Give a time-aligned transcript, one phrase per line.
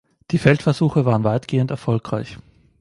[0.31, 2.39] Die Feldversuche waren weitgehend erfolgreich.